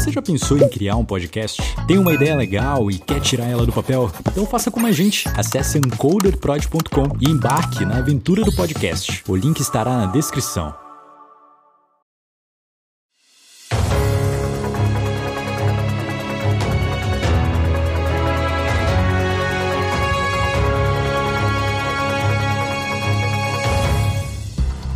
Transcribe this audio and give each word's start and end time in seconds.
Você 0.00 0.10
já 0.10 0.22
pensou 0.22 0.56
em 0.56 0.66
criar 0.66 0.96
um 0.96 1.04
podcast? 1.04 1.60
Tem 1.86 1.98
uma 1.98 2.14
ideia 2.14 2.34
legal 2.34 2.90
e 2.90 2.98
quer 2.98 3.20
tirar 3.20 3.44
ela 3.44 3.66
do 3.66 3.72
papel? 3.72 4.10
Então 4.32 4.46
faça 4.46 4.70
como 4.70 4.86
a 4.86 4.92
gente. 4.92 5.28
Acesse 5.36 5.76
encoderprod.com 5.76 7.18
e 7.20 7.28
embarque 7.28 7.84
na 7.84 7.98
aventura 7.98 8.42
do 8.42 8.50
podcast. 8.50 9.22
O 9.28 9.36
link 9.36 9.60
estará 9.60 9.98
na 9.98 10.06
descrição. 10.06 10.74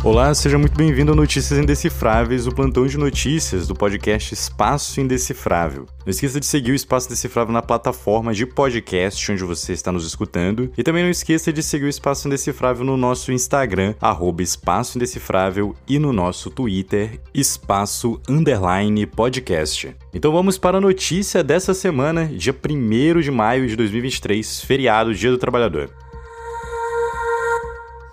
Olá, 0.05 0.31
seja 0.35 0.55
muito 0.55 0.77
bem-vindo 0.77 1.13
a 1.13 1.15
Notícias 1.15 1.57
Indecifráveis, 1.57 2.45
o 2.45 2.53
plantão 2.53 2.85
de 2.85 2.95
notícias 2.95 3.65
do 3.65 3.73
podcast 3.73 4.35
Espaço 4.35 5.01
Indecifrável. 5.01 5.87
Não 6.05 6.11
esqueça 6.11 6.39
de 6.39 6.45
seguir 6.45 6.73
o 6.73 6.75
Espaço 6.75 7.07
Indecifrável 7.07 7.51
na 7.51 7.63
plataforma 7.63 8.31
de 8.31 8.45
podcast 8.45 9.31
onde 9.31 9.43
você 9.43 9.73
está 9.73 9.91
nos 9.91 10.05
escutando. 10.05 10.71
E 10.77 10.83
também 10.83 11.01
não 11.01 11.09
esqueça 11.09 11.51
de 11.51 11.63
seguir 11.63 11.85
o 11.85 11.89
Espaço 11.89 12.27
Indecifrável 12.27 12.85
no 12.85 12.95
nosso 12.95 13.31
Instagram, 13.31 13.95
arroba 13.99 14.43
Espaço 14.43 14.95
Indecifrável, 14.95 15.75
e 15.87 15.97
no 15.97 16.13
nosso 16.13 16.51
Twitter, 16.51 17.19
Espaço 17.33 18.21
Underline 18.29 19.07
Podcast. 19.07 19.95
Então 20.13 20.31
vamos 20.31 20.59
para 20.59 20.77
a 20.77 20.81
notícia 20.81 21.43
dessa 21.43 21.73
semana, 21.73 22.27
dia 22.27 22.53
1 22.53 23.21
de 23.21 23.31
maio 23.31 23.67
de 23.67 23.75
2023, 23.75 24.61
feriado 24.61 25.15
Dia 25.15 25.31
do 25.31 25.39
Trabalhador. 25.39 25.89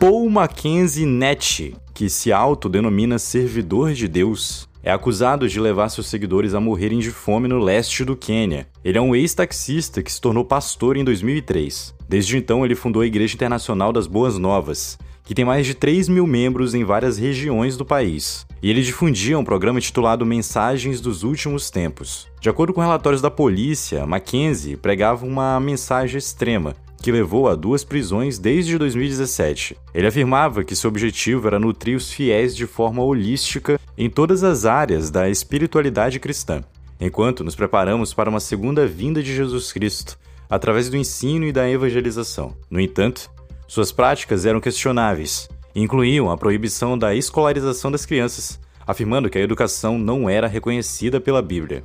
Paul 0.02 0.28
Mackenzie 0.28 1.06
Net, 1.06 1.76
que 1.94 2.08
se 2.08 2.32
autodenomina 2.32 3.18
servidor 3.18 3.92
de 3.92 4.08
Deus, 4.08 4.68
é 4.82 4.90
acusado 4.90 5.48
de 5.48 5.60
levar 5.60 5.88
seus 5.88 6.08
seguidores 6.08 6.54
a 6.54 6.60
morrerem 6.60 6.98
de 6.98 7.10
fome 7.10 7.46
no 7.46 7.58
leste 7.58 8.04
do 8.04 8.16
Quênia. 8.16 8.66
Ele 8.84 8.98
é 8.98 9.00
um 9.00 9.14
ex-taxista 9.14 10.02
que 10.02 10.10
se 10.10 10.20
tornou 10.20 10.44
pastor 10.44 10.96
em 10.96 11.04
2003. 11.04 11.94
Desde 12.08 12.36
então, 12.36 12.64
ele 12.64 12.74
fundou 12.74 13.02
a 13.02 13.06
Igreja 13.06 13.34
Internacional 13.34 13.92
das 13.92 14.06
Boas 14.06 14.36
Novas, 14.38 14.98
que 15.24 15.34
tem 15.34 15.44
mais 15.44 15.66
de 15.66 15.74
3 15.74 16.08
mil 16.08 16.26
membros 16.26 16.74
em 16.74 16.84
várias 16.84 17.16
regiões 17.16 17.76
do 17.76 17.84
país. 17.84 18.44
E 18.60 18.68
ele 18.68 18.82
difundia 18.82 19.38
um 19.38 19.44
programa 19.44 19.80
titulado 19.80 20.26
Mensagens 20.26 21.00
dos 21.00 21.22
Últimos 21.22 21.70
Tempos. 21.70 22.26
De 22.40 22.48
acordo 22.48 22.72
com 22.72 22.80
relatórios 22.80 23.22
da 23.22 23.30
polícia, 23.30 24.04
Mackenzie 24.04 24.76
pregava 24.76 25.24
uma 25.24 25.60
mensagem 25.60 26.18
extrema, 26.18 26.74
que 27.02 27.10
levou 27.10 27.48
a 27.48 27.56
duas 27.56 27.82
prisões 27.82 28.38
desde 28.38 28.78
2017. 28.78 29.76
Ele 29.92 30.06
afirmava 30.06 30.62
que 30.62 30.76
seu 30.76 30.88
objetivo 30.88 31.48
era 31.48 31.58
nutrir 31.58 31.96
os 31.96 32.12
fiéis 32.12 32.54
de 32.54 32.64
forma 32.64 33.02
holística 33.02 33.78
em 33.98 34.08
todas 34.08 34.44
as 34.44 34.64
áreas 34.64 35.10
da 35.10 35.28
espiritualidade 35.28 36.20
cristã, 36.20 36.62
enquanto 37.00 37.42
nos 37.42 37.56
preparamos 37.56 38.14
para 38.14 38.30
uma 38.30 38.38
segunda 38.38 38.86
vinda 38.86 39.20
de 39.20 39.34
Jesus 39.34 39.72
Cristo, 39.72 40.16
através 40.48 40.88
do 40.88 40.96
ensino 40.96 41.44
e 41.44 41.52
da 41.52 41.68
evangelização. 41.68 42.54
No 42.70 42.80
entanto, 42.80 43.28
suas 43.66 43.90
práticas 43.90 44.46
eram 44.46 44.60
questionáveis, 44.60 45.48
incluíam 45.74 46.30
a 46.30 46.38
proibição 46.38 46.96
da 46.96 47.14
escolarização 47.14 47.90
das 47.90 48.06
crianças, 48.06 48.60
afirmando 48.86 49.28
que 49.28 49.38
a 49.38 49.42
educação 49.42 49.98
não 49.98 50.30
era 50.30 50.46
reconhecida 50.46 51.20
pela 51.20 51.42
Bíblia. 51.42 51.82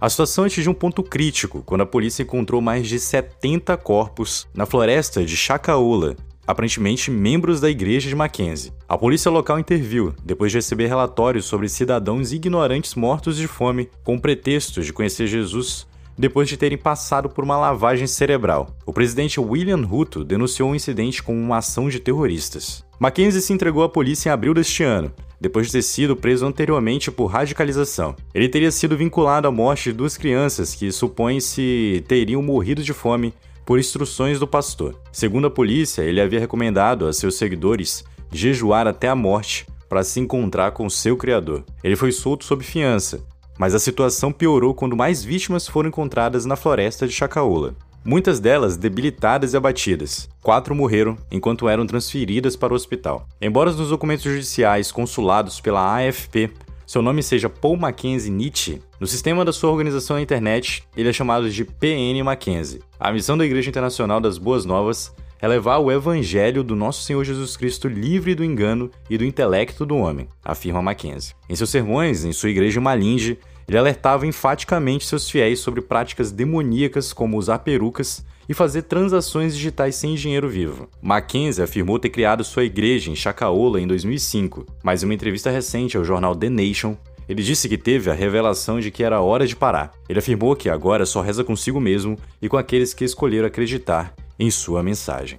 A 0.00 0.08
situação 0.08 0.44
atingiu 0.44 0.72
um 0.72 0.74
ponto 0.74 1.02
crítico 1.02 1.62
quando 1.66 1.82
a 1.82 1.86
polícia 1.86 2.22
encontrou 2.22 2.62
mais 2.62 2.88
de 2.88 2.98
70 2.98 3.76
corpos 3.76 4.48
na 4.54 4.64
floresta 4.64 5.22
de 5.22 5.36
Chacaula, 5.36 6.16
aparentemente 6.46 7.10
membros 7.10 7.60
da 7.60 7.68
igreja 7.68 8.08
de 8.08 8.14
Mackenzie. 8.14 8.72
A 8.88 8.96
polícia 8.96 9.30
local 9.30 9.58
interviu, 9.58 10.14
depois 10.24 10.52
de 10.52 10.56
receber 10.56 10.86
relatórios 10.86 11.44
sobre 11.44 11.68
cidadãos 11.68 12.32
ignorantes 12.32 12.94
mortos 12.94 13.36
de 13.36 13.46
fome, 13.46 13.90
com 14.02 14.18
pretexto 14.18 14.80
de 14.80 14.90
conhecer 14.90 15.26
Jesus 15.26 15.86
depois 16.20 16.48
de 16.48 16.56
terem 16.56 16.76
passado 16.76 17.30
por 17.30 17.42
uma 17.42 17.56
lavagem 17.56 18.06
cerebral. 18.06 18.76
O 18.84 18.92
presidente 18.92 19.40
William 19.40 19.82
Ruto 19.84 20.22
denunciou 20.22 20.70
o 20.70 20.74
incidente 20.74 21.22
como 21.22 21.38
uma 21.38 21.56
ação 21.56 21.88
de 21.88 21.98
terroristas. 21.98 22.84
Mackenzie 22.98 23.40
se 23.40 23.54
entregou 23.54 23.82
à 23.82 23.88
polícia 23.88 24.28
em 24.28 24.32
abril 24.32 24.52
deste 24.52 24.84
ano, 24.84 25.10
depois 25.40 25.66
de 25.66 25.72
ter 25.72 25.82
sido 25.82 26.14
preso 26.14 26.44
anteriormente 26.44 27.10
por 27.10 27.26
radicalização. 27.26 28.14
Ele 28.34 28.50
teria 28.50 28.70
sido 28.70 28.96
vinculado 28.96 29.48
à 29.48 29.50
morte 29.50 29.84
de 29.84 29.96
duas 29.96 30.18
crianças 30.18 30.74
que 30.74 30.92
supõe-se 30.92 32.04
teriam 32.06 32.42
morrido 32.42 32.82
de 32.82 32.92
fome 32.92 33.32
por 33.64 33.78
instruções 33.78 34.38
do 34.38 34.46
pastor. 34.46 35.00
Segundo 35.10 35.46
a 35.46 35.50
polícia, 35.50 36.02
ele 36.02 36.20
havia 36.20 36.40
recomendado 36.40 37.06
a 37.06 37.12
seus 37.14 37.36
seguidores 37.36 38.04
jejuar 38.30 38.86
até 38.86 39.08
a 39.08 39.16
morte 39.16 39.66
para 39.88 40.04
se 40.04 40.20
encontrar 40.20 40.72
com 40.72 40.88
seu 40.90 41.16
criador. 41.16 41.64
Ele 41.82 41.96
foi 41.96 42.12
solto 42.12 42.44
sob 42.44 42.62
fiança, 42.62 43.24
mas 43.60 43.74
a 43.74 43.78
situação 43.78 44.32
piorou 44.32 44.72
quando 44.72 44.96
mais 44.96 45.22
vítimas 45.22 45.68
foram 45.68 45.90
encontradas 45.90 46.46
na 46.46 46.56
floresta 46.56 47.06
de 47.06 47.12
Chacaola 47.12 47.76
muitas 48.02 48.40
delas 48.40 48.78
debilitadas 48.78 49.52
e 49.52 49.56
abatidas. 49.58 50.26
Quatro 50.42 50.74
morreram 50.74 51.18
enquanto 51.30 51.68
eram 51.68 51.86
transferidas 51.86 52.56
para 52.56 52.72
o 52.72 52.76
hospital. 52.76 53.28
Embora 53.38 53.70
nos 53.72 53.90
documentos 53.90 54.24
judiciais 54.24 54.90
consulados 54.90 55.60
pela 55.60 55.98
AFP 55.98 56.50
seu 56.86 57.02
nome 57.02 57.22
seja 57.22 57.48
Paul 57.48 57.76
Mackenzie 57.76 58.32
Nietzsche, 58.32 58.80
no 58.98 59.06
sistema 59.06 59.44
da 59.44 59.52
sua 59.52 59.70
organização 59.70 60.16
na 60.16 60.22
internet, 60.22 60.82
ele 60.96 61.08
é 61.08 61.12
chamado 61.12 61.48
de 61.48 61.64
PN 61.64 62.24
Mackenzie. 62.24 62.80
A 62.98 63.12
missão 63.12 63.38
da 63.38 63.44
Igreja 63.44 63.68
Internacional 63.68 64.20
das 64.20 64.38
Boas 64.38 64.64
Novas 64.64 65.14
é 65.40 65.46
levar 65.46 65.78
o 65.78 65.92
evangelho 65.92 66.64
do 66.64 66.74
nosso 66.74 67.04
Senhor 67.04 67.22
Jesus 67.24 67.56
Cristo 67.56 67.86
livre 67.86 68.34
do 68.34 68.44
engano 68.44 68.90
e 69.08 69.16
do 69.16 69.24
intelecto 69.24 69.86
do 69.86 69.96
homem, 69.96 70.26
afirma 70.44 70.82
Mackenzie. 70.82 71.34
Em 71.48 71.54
seus 71.54 71.70
sermões, 71.70 72.24
em 72.24 72.32
sua 72.32 72.50
igreja 72.50 72.80
Malinge, 72.80 73.38
ele 73.70 73.78
alertava 73.78 74.26
enfaticamente 74.26 75.06
seus 75.06 75.30
fiéis 75.30 75.60
sobre 75.60 75.80
práticas 75.80 76.32
demoníacas 76.32 77.12
como 77.12 77.38
usar 77.38 77.60
perucas 77.60 78.24
e 78.48 78.52
fazer 78.52 78.82
transações 78.82 79.54
digitais 79.54 79.94
sem 79.94 80.16
dinheiro 80.16 80.48
vivo. 80.48 80.88
Mackenzie 81.00 81.62
afirmou 81.62 81.96
ter 81.96 82.08
criado 82.08 82.42
sua 82.42 82.64
igreja 82.64 83.12
em 83.12 83.14
Chacaola 83.14 83.80
em 83.80 83.86
2005, 83.86 84.66
mas 84.82 85.04
em 85.04 85.06
uma 85.06 85.14
entrevista 85.14 85.52
recente 85.52 85.96
ao 85.96 86.02
jornal 86.02 86.34
The 86.34 86.50
Nation, 86.50 86.96
ele 87.28 87.44
disse 87.44 87.68
que 87.68 87.78
teve 87.78 88.10
a 88.10 88.12
revelação 88.12 88.80
de 88.80 88.90
que 88.90 89.04
era 89.04 89.20
hora 89.20 89.46
de 89.46 89.54
parar. 89.54 89.92
Ele 90.08 90.18
afirmou 90.18 90.56
que 90.56 90.68
agora 90.68 91.06
só 91.06 91.20
reza 91.20 91.44
consigo 91.44 91.78
mesmo 91.78 92.18
e 92.42 92.48
com 92.48 92.56
aqueles 92.56 92.92
que 92.92 93.04
escolheram 93.04 93.46
acreditar 93.46 94.12
em 94.36 94.50
sua 94.50 94.82
mensagem. 94.82 95.38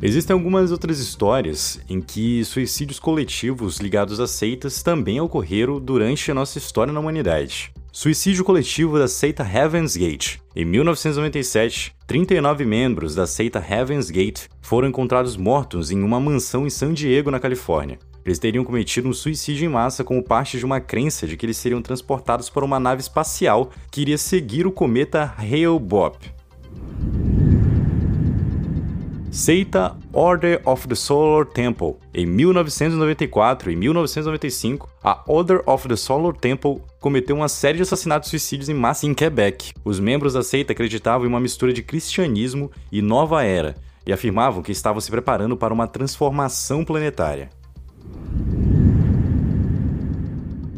Existem 0.00 0.32
algumas 0.32 0.70
outras 0.70 1.00
histórias 1.00 1.80
em 1.88 2.00
que 2.00 2.44
suicídios 2.44 3.00
coletivos 3.00 3.78
ligados 3.78 4.20
a 4.20 4.28
seitas 4.28 4.80
também 4.80 5.20
ocorreram 5.20 5.80
durante 5.80 6.30
a 6.30 6.34
nossa 6.34 6.56
história 6.56 6.92
na 6.92 7.00
humanidade. 7.00 7.72
Suicídio 7.90 8.44
coletivo 8.44 8.96
da 8.96 9.08
seita 9.08 9.42
Heaven's 9.42 9.96
Gate. 9.96 10.36
Em 10.54 10.64
1997, 10.64 11.96
39 12.06 12.64
membros 12.64 13.16
da 13.16 13.26
seita 13.26 13.58
Heaven's 13.58 14.08
Gate 14.08 14.46
foram 14.62 14.86
encontrados 14.86 15.36
mortos 15.36 15.90
em 15.90 16.00
uma 16.00 16.20
mansão 16.20 16.64
em 16.64 16.70
San 16.70 16.92
Diego, 16.94 17.28
na 17.28 17.40
Califórnia. 17.40 17.98
Eles 18.24 18.38
teriam 18.38 18.64
cometido 18.64 19.08
um 19.08 19.12
suicídio 19.12 19.66
em 19.66 19.72
massa 19.72 20.04
como 20.04 20.22
parte 20.22 20.58
de 20.58 20.64
uma 20.64 20.80
crença 20.80 21.26
de 21.26 21.36
que 21.36 21.44
eles 21.44 21.56
seriam 21.56 21.82
transportados 21.82 22.48
para 22.48 22.64
uma 22.64 22.78
nave 22.78 23.00
espacial 23.00 23.70
que 23.90 24.02
iria 24.02 24.18
seguir 24.18 24.64
o 24.64 24.70
cometa 24.70 25.34
Hale-Bopp. 25.36 26.37
Seita 29.38 29.96
Order 30.12 30.60
of 30.64 30.88
the 30.88 30.96
Solar 30.96 31.46
Temple. 31.46 31.94
Em 32.12 32.26
1994 32.26 33.70
e 33.70 33.76
1995, 33.76 34.88
a 35.00 35.22
Order 35.28 35.62
of 35.64 35.86
the 35.86 35.94
Solar 35.94 36.34
Temple 36.34 36.82
cometeu 36.98 37.36
uma 37.36 37.48
série 37.48 37.76
de 37.76 37.84
assassinatos 37.84 38.26
e 38.26 38.30
suicídios 38.30 38.68
em 38.68 38.74
massa 38.74 39.06
em 39.06 39.14
Quebec. 39.14 39.72
Os 39.84 40.00
membros 40.00 40.32
da 40.32 40.42
seita 40.42 40.72
acreditavam 40.72 41.24
em 41.24 41.28
uma 41.28 41.38
mistura 41.38 41.72
de 41.72 41.84
cristianismo 41.84 42.68
e 42.90 43.00
nova 43.00 43.44
era 43.44 43.76
e 44.04 44.12
afirmavam 44.12 44.60
que 44.60 44.72
estavam 44.72 45.00
se 45.00 45.08
preparando 45.08 45.56
para 45.56 45.72
uma 45.72 45.86
transformação 45.86 46.84
planetária. 46.84 47.48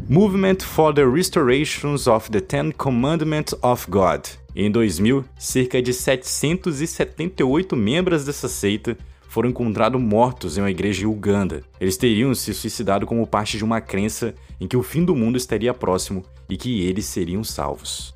Movement 0.07 0.57
for 0.59 0.93
the 0.93 1.03
Restorations 1.03 2.05
of 2.05 2.29
the 2.29 2.39
Ten 2.39 2.71
Commandments 2.73 3.55
of 3.63 3.89
God. 3.89 4.27
Em 4.55 4.69
2000, 4.69 5.23
cerca 5.37 5.81
de 5.81 5.93
778 5.93 7.75
membros 7.75 8.25
dessa 8.25 8.49
seita 8.49 8.97
foram 9.29 9.49
encontrados 9.49 10.01
mortos 10.01 10.57
em 10.57 10.61
uma 10.61 10.69
igreja 10.69 11.03
em 11.03 11.07
Uganda. 11.07 11.63
Eles 11.79 11.95
teriam 11.95 12.35
se 12.35 12.53
suicidado 12.53 13.05
como 13.05 13.25
parte 13.25 13.57
de 13.57 13.63
uma 13.63 13.79
crença 13.79 14.35
em 14.59 14.67
que 14.67 14.75
o 14.75 14.83
fim 14.83 15.05
do 15.05 15.15
mundo 15.15 15.37
estaria 15.37 15.73
próximo 15.73 16.25
e 16.49 16.57
que 16.57 16.83
eles 16.83 17.05
seriam 17.05 17.41
salvos. 17.45 18.13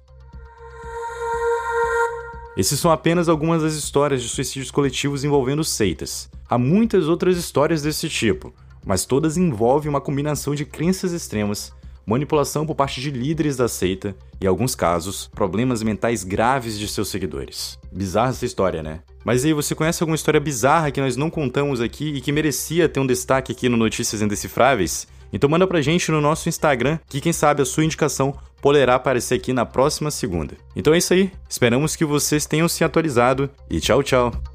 Esses 2.57 2.79
são 2.81 2.91
apenas 2.91 3.29
algumas 3.29 3.61
das 3.61 3.73
histórias 3.73 4.21
de 4.21 4.27
suicídios 4.27 4.71
coletivos 4.71 5.23
envolvendo 5.23 5.63
seitas. 5.63 6.29
Há 6.49 6.57
muitas 6.57 7.07
outras 7.07 7.37
histórias 7.37 7.81
desse 7.81 8.09
tipo, 8.09 8.53
mas 8.85 9.05
todas 9.05 9.37
envolvem 9.37 9.89
uma 9.89 10.01
combinação 10.01 10.53
de 10.53 10.65
crenças 10.65 11.13
extremas 11.13 11.73
manipulação 12.05 12.65
por 12.65 12.75
parte 12.75 13.01
de 13.01 13.09
líderes 13.09 13.57
da 13.57 13.67
seita 13.67 14.15
e, 14.39 14.45
em 14.45 14.47
alguns 14.47 14.75
casos, 14.75 15.29
problemas 15.33 15.81
mentais 15.81 16.23
graves 16.23 16.77
de 16.77 16.87
seus 16.87 17.09
seguidores. 17.09 17.79
Bizarra 17.91 18.29
essa 18.29 18.45
história, 18.45 18.83
né? 18.83 18.99
Mas 19.23 19.43
aí, 19.43 19.53
você 19.53 19.73
conhece 19.73 20.03
alguma 20.03 20.15
história 20.15 20.39
bizarra 20.39 20.91
que 20.91 21.01
nós 21.01 21.15
não 21.15 21.29
contamos 21.29 21.81
aqui 21.81 22.09
e 22.09 22.21
que 22.21 22.31
merecia 22.31 22.87
ter 22.87 22.99
um 22.99 23.07
destaque 23.07 23.51
aqui 23.51 23.67
no 23.67 23.77
Notícias 23.77 24.21
Indecifráveis? 24.21 25.07
Então 25.33 25.49
manda 25.49 25.67
pra 25.67 25.81
gente 25.81 26.11
no 26.11 26.21
nosso 26.21 26.47
Instagram, 26.47 26.97
que 27.09 27.19
quem 27.19 27.33
sabe 27.33 27.61
a 27.61 27.65
sua 27.65 27.83
indicação 27.83 28.37
poderá 28.61 28.95
aparecer 28.95 29.35
aqui 29.35 29.51
na 29.51 29.65
próxima 29.65 30.09
segunda. 30.09 30.55
Então 30.75 30.93
é 30.93 30.97
isso 30.97 31.13
aí, 31.13 31.31
esperamos 31.49 31.95
que 31.95 32.05
vocês 32.05 32.45
tenham 32.45 32.69
se 32.69 32.83
atualizado 32.83 33.49
e 33.69 33.79
tchau, 33.79 34.01
tchau. 34.01 34.54